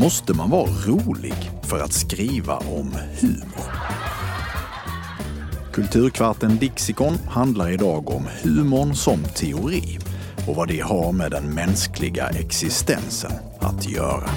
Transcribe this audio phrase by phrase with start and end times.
[0.00, 3.72] Måste man vara rolig för att skriva om humor?
[5.72, 9.98] Kulturkvarten Dixikon handlar idag om humorn som teori
[10.48, 14.30] och vad det har med den mänskliga existensen att göra.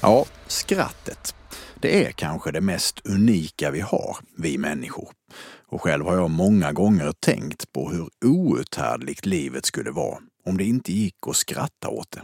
[0.00, 1.39] Ja, skrattet.
[1.82, 5.08] Det är kanske det mest unika vi har, vi människor.
[5.66, 10.64] Och själv har jag många gånger tänkt på hur outhärdligt livet skulle vara om det
[10.64, 12.22] inte gick att skratta åt det.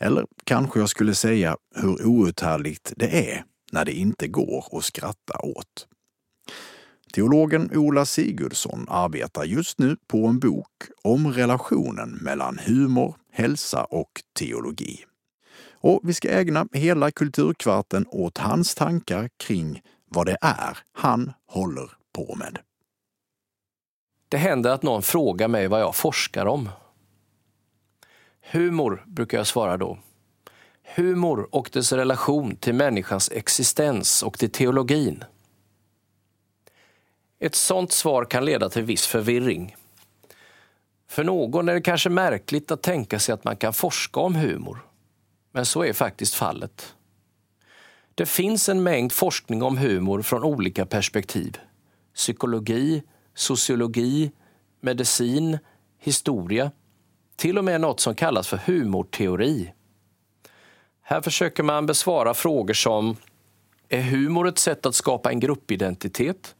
[0.00, 5.38] Eller kanske jag skulle säga hur outhärdligt det är när det inte går att skratta
[5.38, 5.86] åt.
[7.12, 10.68] Teologen Ola Sigurdsson arbetar just nu på en bok
[11.02, 15.04] om relationen mellan humor, hälsa och teologi.
[15.82, 21.90] Och vi ska ägna hela kulturkvarten åt hans tankar kring vad det är han håller
[22.12, 22.58] på med.
[24.28, 26.68] Det händer att någon frågar mig vad jag forskar om.
[28.50, 29.98] Humor, brukar jag svara då.
[30.96, 35.24] Humor och dess relation till människans existens och till teologin.
[37.38, 39.76] Ett sådant svar kan leda till viss förvirring.
[41.08, 44.78] För någon är det kanske märkligt att tänka sig att man kan forska om humor.
[45.52, 46.94] Men så är faktiskt fallet.
[48.14, 51.58] Det finns en mängd forskning om humor från olika perspektiv.
[52.14, 53.02] Psykologi,
[53.34, 54.32] sociologi,
[54.80, 55.58] medicin,
[55.98, 56.70] historia.
[57.36, 59.72] Till och med något som kallas för humorteori.
[61.02, 63.16] Här försöker man besvara frågor som
[63.88, 66.54] Är humor ett sätt att skapa en gruppidentitet?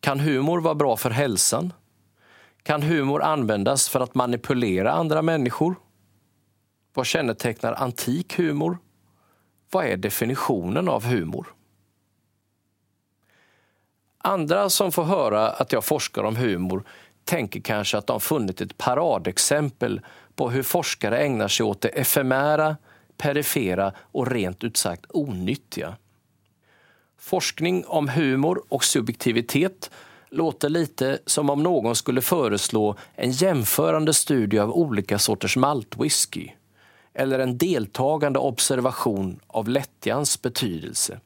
[0.00, 1.72] Kan humor vara bra för hälsan?
[2.62, 5.74] Kan humor användas för att manipulera andra människor?
[6.94, 8.78] Vad kännetecknar antik humor?
[9.70, 11.46] Vad är definitionen av humor?
[14.18, 16.84] Andra som får höra att jag forskar om humor
[17.24, 20.00] tänker kanske att de funnit ett paradexempel
[20.34, 22.76] på hur forskare ägnar sig åt det efemära,
[23.16, 25.96] perifera och rent ut sagt onyttiga.
[27.18, 29.90] Forskning om humor och subjektivitet
[30.28, 36.50] låter lite som om någon skulle föreslå en jämförande studie av olika sorters maltwhisky
[37.14, 41.20] eller en deltagande observation av lättjans betydelse.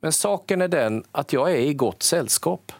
[0.00, 2.72] Men saken är den att jag är i gott sällskap.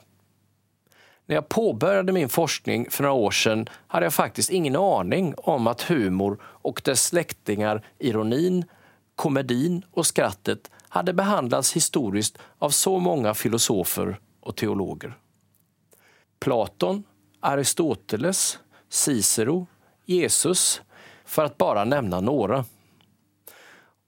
[1.26, 5.66] När jag påbörjade min forskning för några år sedan hade jag faktiskt ingen aning om
[5.66, 8.64] att humor och dess släktingar ironin,
[9.14, 15.18] komedin och skrattet hade behandlats historiskt av så många filosofer och teologer.
[16.40, 17.04] Platon,
[17.40, 18.58] Aristoteles,
[18.88, 19.66] Cicero,
[20.04, 20.82] Jesus,
[21.26, 22.64] för att bara nämna några.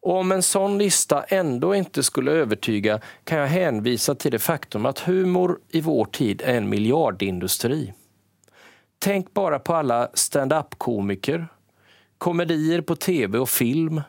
[0.02, 4.86] Och om en sån lista ändå inte skulle övertyga kan jag hänvisa till det faktum
[4.86, 7.94] att humor i vår tid är en miljardindustri.
[8.98, 11.48] Tänk bara på alla stand-up-komiker,
[12.18, 14.02] komedier på tv och film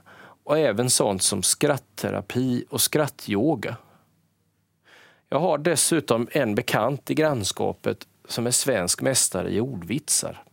[0.43, 3.75] och även sånt som skrattterapi och skrattyoga.
[5.29, 10.43] Jag har dessutom en bekant i grannskapet som är svensk mästare i ordvitsar.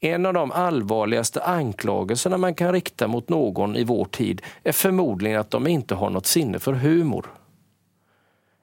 [0.00, 5.40] En av de allvarligaste anklagelserna man kan rikta mot någon i vår tid är förmodligen
[5.40, 7.26] att de inte har något sinne för humor.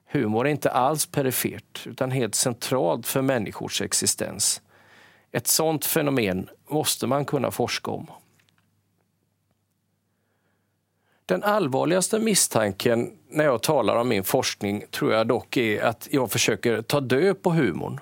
[0.06, 4.62] Humor är inte alls perifert, utan helt centralt för människors existens.
[5.32, 8.06] Ett sådant fenomen måste man kunna forska om.
[11.26, 16.30] Den allvarligaste misstanken när jag talar om min forskning tror jag dock är att jag
[16.30, 18.00] försöker ta död på humorn.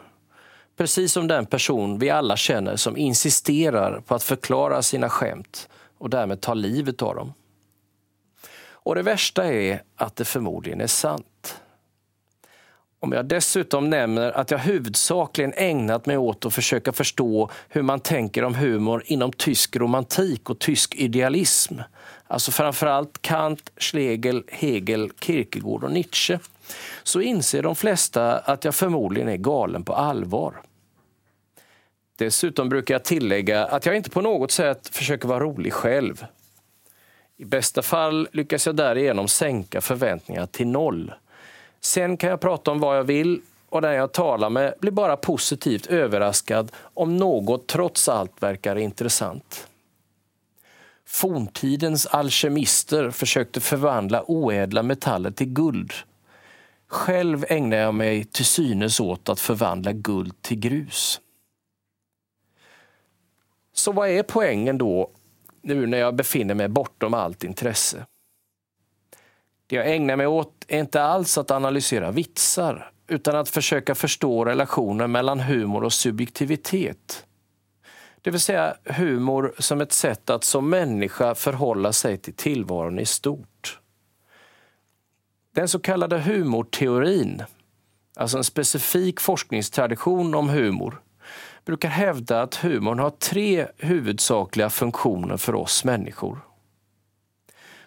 [0.77, 5.69] Precis som den person vi alla känner som insisterar på att förklara sina skämt
[5.99, 7.33] och därmed ta livet av dem.
[8.85, 11.63] Och det värsta är att det förmodligen är sant.
[13.01, 18.01] Om jag dessutom nämner att jag huvudsakligen ägnat mig åt att försöka förstå hur man
[18.01, 21.75] tänker om humor inom tysk romantik och tysk idealism,
[22.27, 26.39] alltså framförallt Kant, Schlegel, Hegel, Kierkegaard och Nietzsche,
[27.03, 30.63] så inser de flesta att jag förmodligen är galen på allvar.
[32.17, 36.27] Dessutom brukar jag tillägga att jag inte på något sätt försöker vara rolig själv.
[37.37, 41.13] I bästa fall lyckas jag därigenom sänka förväntningarna till noll.
[41.81, 45.17] Sen kan jag prata om vad jag vill och den jag talar med blir bara
[45.17, 49.67] positivt överraskad om något trots allt verkar intressant.
[51.07, 55.93] Forntidens alkemister försökte förvandla oädla metaller till guld.
[56.93, 61.21] Själv ägnar jag mig till synes åt att förvandla guld till grus.
[63.73, 65.11] Så vad är poängen då,
[65.63, 68.07] nu när jag befinner mig bortom allt intresse?
[69.67, 74.45] Det jag ägnar mig åt är inte alls att analysera vitsar, utan att försöka förstå
[74.45, 77.27] relationen mellan humor och subjektivitet.
[78.23, 83.07] Det vill säga humor som ett sätt att som människa förhålla sig till tillvaron i
[83.07, 83.82] stort.
[85.55, 87.43] Den så kallade humorteorin,
[88.17, 91.01] alltså en specifik forskningstradition om humor,
[91.65, 96.39] brukar hävda att humorn har tre huvudsakliga funktioner för oss människor.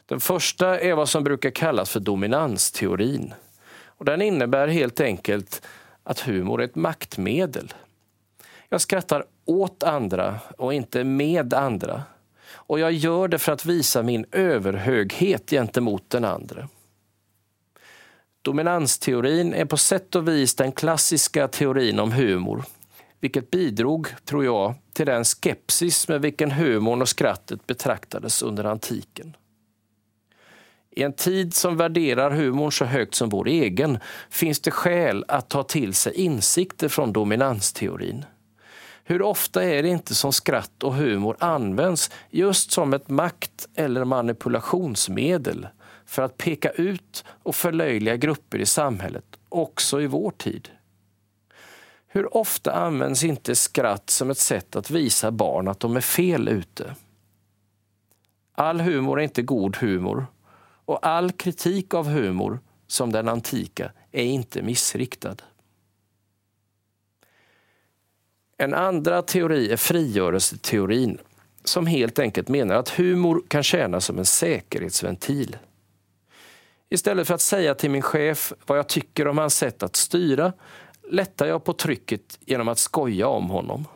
[0.06, 3.34] Den första är vad som brukar kallas för dominansteorin.
[3.86, 5.68] Och den innebär helt enkelt
[6.04, 7.74] att humor är ett maktmedel.
[8.70, 12.04] Jag skrattar åt andra och inte med andra.
[12.48, 16.68] Och jag gör det för att visa min överhöghet gentemot den andra.
[18.45, 22.63] Dominansteorin är på sätt och vis den klassiska teorin om humor
[23.19, 29.36] vilket bidrog, tror jag, till den skepsis med vilken humorn och skrattet betraktades under antiken.
[30.92, 34.00] I en tid som värderar humorn så högt som vår egen
[34.30, 38.25] finns det skäl att ta till sig insikter från dominansteorin.
[39.03, 44.06] Hur ofta är det inte som skratt och humor används just som ett makt eller
[44.06, 45.68] manipulationsmedel
[46.06, 50.69] för att peka ut och förlöjliga grupper i samhället, också i vår tid?
[52.07, 56.48] Hur ofta används inte skratt som ett sätt att visa barn att de är fel
[56.48, 56.96] ute?
[58.52, 60.28] All humor är inte god humor
[60.86, 65.36] och all kritik av humor, som den antika, är inte missriktad.
[68.57, 71.18] En andra teori är frigörelseteorin
[71.63, 75.57] som helt enkelt menar att humor kan tjäna som en säkerhetsventil.
[76.95, 80.53] Istället för att säga till min chef vad jag tycker om hans sätt att styra
[81.09, 83.88] lättar jag på trycket genom att skoja om honom.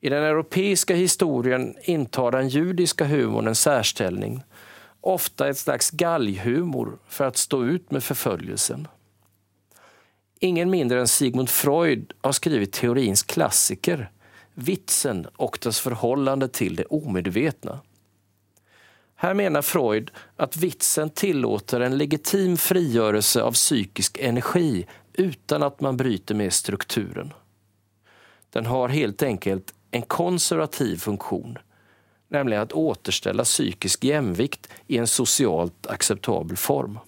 [0.00, 4.42] I den europeiska historien intar den judiska humorn en särställning.
[5.00, 8.88] Ofta ett slags galghumor för att stå ut med förföljelsen.
[10.40, 14.10] Ingen mindre än Sigmund Freud har skrivit teorins klassiker,
[14.54, 17.80] vitsen och dess förhållande till det omedvetna.
[19.22, 25.96] Här menar Freud att vitsen tillåter en legitim frigörelse av psykisk energi utan att man
[25.96, 27.32] bryter med strukturen.
[28.50, 31.58] Den har helt enkelt en konservativ funktion,
[32.28, 36.98] nämligen att återställa psykisk jämvikt i en socialt acceptabel form.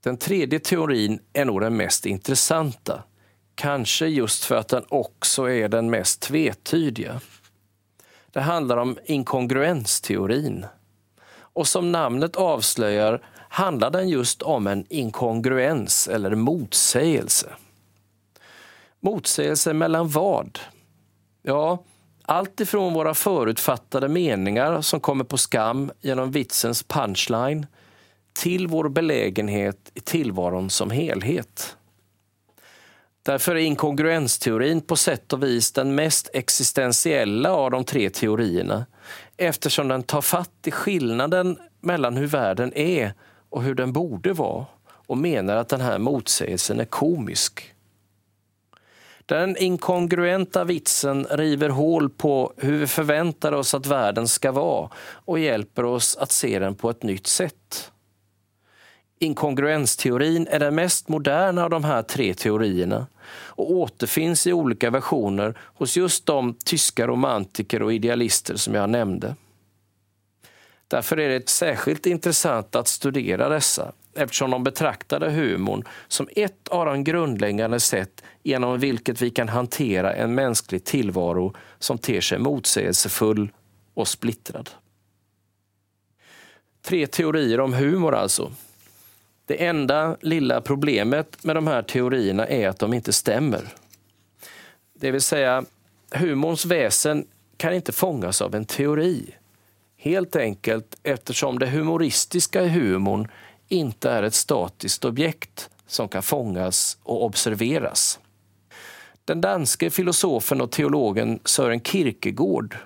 [0.00, 3.02] Den tredje teorin är nog den mest intressanta,
[3.54, 7.20] kanske just för att den också är den mest tvetydiga.
[8.36, 10.66] Det handlar om inkongruensteorin.
[11.38, 17.52] Och som namnet avslöjar handlar den just om en inkongruens eller motsägelse.
[19.00, 20.58] Motsägelse mellan vad?
[21.42, 21.82] Ja,
[22.22, 27.66] allt ifrån våra förutfattade meningar som kommer på skam genom vitsens punchline
[28.32, 31.76] till vår belägenhet i tillvaron som helhet.
[33.26, 38.86] Därför är inkongruensteorin på sätt och vis den mest existentiella av de tre teorierna
[39.36, 43.14] eftersom den tar fatt i skillnaden mellan hur världen är
[43.50, 47.74] och hur den borde vara och menar att den här motsägelsen är komisk.
[49.26, 55.38] Den inkongruenta vitsen river hål på hur vi förväntar oss att världen ska vara och
[55.38, 57.90] hjälper oss att se den på ett nytt sätt.
[59.18, 65.58] Inkongruensteorin är den mest moderna av de här tre teorierna och återfinns i olika versioner
[65.74, 69.34] hos just de tyska romantiker och idealister som jag nämnde.
[70.88, 76.86] Därför är det särskilt intressant att studera dessa eftersom de betraktade humorn som ett av
[76.86, 83.50] de grundläggande sätt genom vilket vi kan hantera en mänsklig tillvaro som ter sig motsägelsefull
[83.94, 84.70] och splittrad.
[86.82, 88.52] Tre teorier om humor alltså.
[89.46, 93.68] Det enda lilla problemet med de här teorierna är att de inte stämmer.
[94.94, 95.64] Det vill säga,
[96.10, 97.26] humorns väsen
[97.56, 99.34] kan inte fångas av en teori.
[99.96, 103.28] Helt enkelt eftersom det humoristiska i humorn
[103.68, 108.20] inte är ett statiskt objekt som kan fångas och observeras.
[109.24, 112.76] Den danske filosofen och teologen Sören Kierkegaard,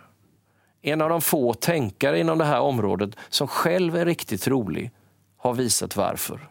[0.83, 4.91] en av de få tänkare inom det här området som själv är riktigt rolig,
[5.41, 6.49] har visat varför.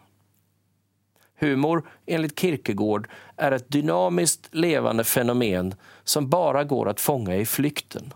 [1.40, 8.12] Humor, enligt Kierkegaard, är ett dynamiskt levande fenomen som bara går att fånga i flykten.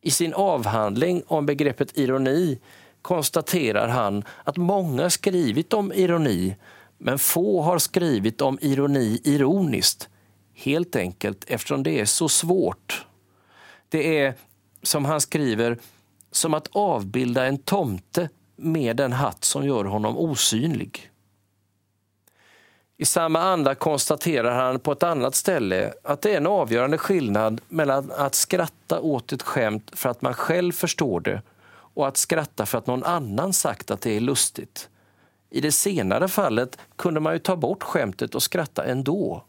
[0.00, 2.58] I sin avhandling om begreppet ironi
[3.02, 6.56] konstaterar han att många skrivit om ironi
[6.98, 10.08] men få har skrivit om ironi ironiskt.
[10.54, 13.06] Helt enkelt eftersom det är så svårt.
[13.88, 14.34] Det är,
[14.82, 15.78] som han skriver,
[16.30, 21.10] som att avbilda en tomte med den hatt som gör honom osynlig.
[22.96, 27.60] I samma anda konstaterar han på ett annat ställe att det är en avgörande skillnad
[27.68, 31.42] mellan att skratta åt ett skämt för att man själv förstår det
[31.94, 34.88] och att skratta för att någon annan sagt att det är lustigt.
[35.50, 39.44] I det senare fallet kunde man ju ta bort skämtet och skratta ändå.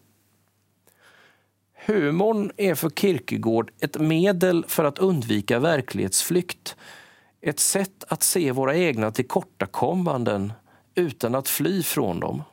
[1.86, 6.76] Humorn är för Kierkegaard ett medel för att undvika verklighetsflykt.
[7.48, 10.54] Ett sätt att se våra egna tillkortakommanden
[10.96, 12.44] utan att fly från dem.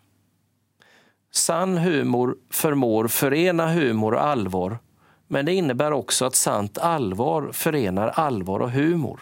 [1.30, 4.78] Sann humor förmår förena humor och allvar
[5.26, 9.20] men det innebär också att sant allvar förenar allvar och humor.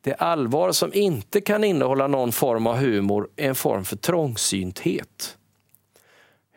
[0.00, 5.38] Det allvar som inte kan innehålla någon form av humor är en form för trångsynthet.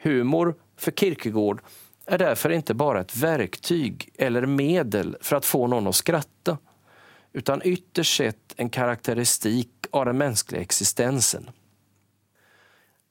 [0.02, 1.62] Humor för Kierkegaard
[2.06, 6.58] är därför inte bara ett verktyg eller medel för att få någon att skratta
[7.34, 11.50] utan ytterst sett en karaktäristik av den mänskliga existensen.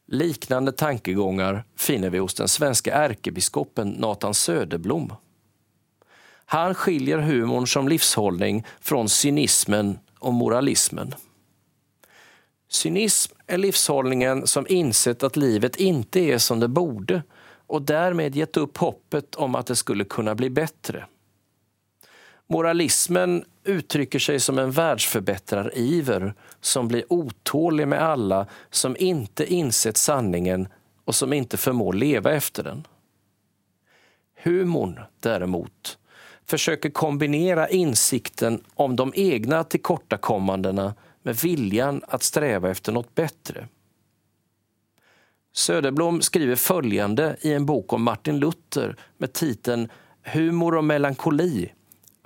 [0.07, 5.13] Liknande tankegångar finner vi hos den svenska ärkebiskopen Nathan Söderblom.
[6.45, 11.15] Han skiljer humorn som livshållning från cynismen och moralismen.
[12.69, 17.23] Cynism är livshållningen som insett att livet inte är som det borde
[17.67, 21.07] och därmed gett upp hoppet om att det skulle kunna bli bättre.
[22.53, 30.69] Moralismen uttrycker sig som en världsförbättrariver som blir otålig med alla som inte insett sanningen
[31.05, 32.87] och som inte förmår leva efter den.
[34.43, 35.99] Humorn däremot
[36.47, 43.69] försöker kombinera insikten om de egna tillkortakommandena med viljan att sträva efter något bättre.
[45.53, 49.89] Söderblom skriver följande i en bok om Martin Luther med titeln
[50.23, 51.73] Humor och melankoli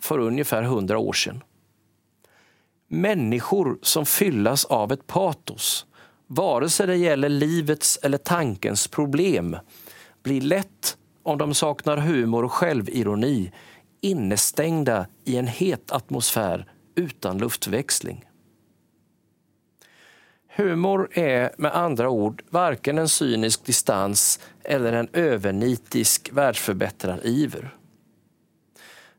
[0.04, 1.42] för ungefär hundra år sedan.
[2.88, 5.86] Människor som fyllas av ett patos,
[6.26, 9.56] vare sig det gäller livets eller tankens problem,
[10.22, 13.52] blir lätt, om de saknar humor och självironi,
[14.00, 18.24] innestängda i en het atmosfär utan luftväxling.
[20.56, 27.74] Humor är med andra ord varken en cynisk distans eller en övernitisk världsförbättrariver.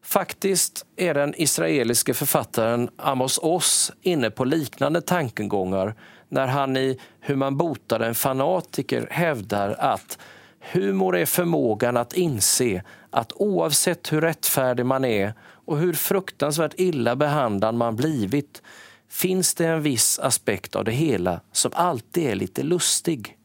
[0.06, 5.96] Faktiskt är den israeliske författaren Amos Oz inne på liknande tankegångar
[6.30, 10.18] när han i Hur man botar en fanatiker hävdar att
[10.60, 17.16] humor är förmågan att inse att oavsett hur rättfärdig man är och hur fruktansvärt illa
[17.16, 18.62] behandlad man blivit
[19.10, 23.38] finns det en viss aspekt av det hela som alltid är lite lustig.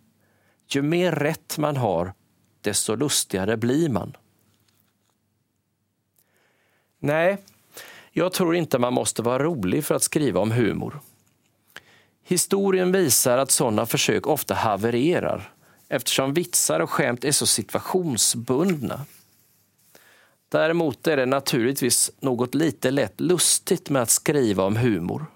[0.69, 2.12] Ju mer rätt man har,
[2.61, 4.17] desto lustigare blir man.
[7.00, 7.38] Nej,
[8.12, 11.00] jag tror inte man måste vara rolig för att skriva om humor.
[12.23, 15.52] Historien visar att sådana försök ofta havererar
[15.88, 19.00] eftersom vitsar och skämt är så situationsbundna.
[20.49, 25.26] Däremot är det naturligtvis något lite lätt lustigt med att skriva om humor.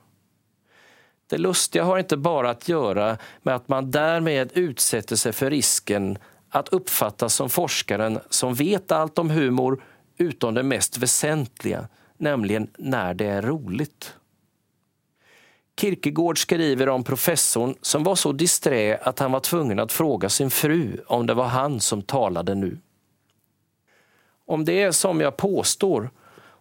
[1.26, 6.18] Det lustiga har inte bara att göra med att man därmed utsätter sig för risken
[6.48, 9.82] att uppfattas som forskaren som vet allt om humor
[10.16, 14.14] utom det mest väsentliga, nämligen när det är roligt.
[15.80, 20.50] Kierkegaard skriver om professorn som var så disträ att han var tvungen att fråga sin
[20.50, 22.78] fru om det var han som talade nu.
[24.46, 26.10] Om det är som jag påstår,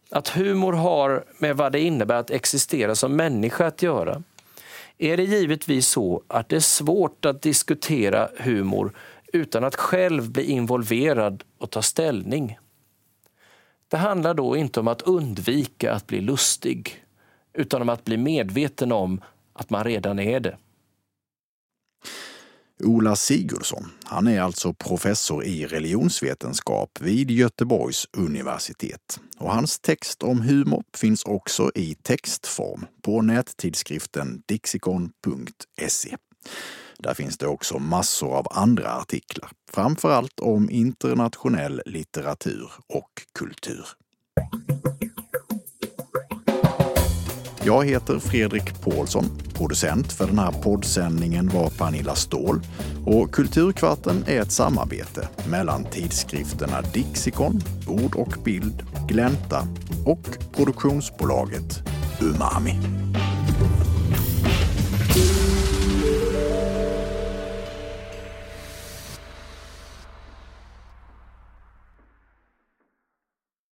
[0.09, 4.23] att humor har med vad det innebär att existera som människa att göra,
[4.97, 8.93] är det givetvis så att det är svårt att diskutera humor
[9.33, 12.57] utan att själv bli involverad och ta ställning.
[13.93, 17.03] Det handlar då inte om att undvika att bli lustig
[17.53, 19.21] utan om att bli medveten om
[19.53, 20.57] att man redan är det.
[22.83, 29.19] Ola Sigurdsson, han är alltså professor i religionsvetenskap vid Göteborgs universitet.
[29.37, 36.17] Och hans text om humor finns också i textform på nättidskriften dixikon.se.
[36.97, 43.85] Där finns det också massor av andra artiklar, framför allt om internationell litteratur och kultur.
[47.65, 49.25] Jag heter Fredrik Paulsson.
[49.53, 52.61] Producent för den här poddsändningen var Pernilla Ståhl
[53.05, 59.67] och Kulturkvarten är ett samarbete mellan tidskrifterna Dixikon, Ord och bild, Glänta
[60.05, 61.83] och produktionsbolaget
[62.21, 63.02] Umami.